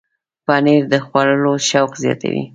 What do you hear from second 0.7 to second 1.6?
د خوړو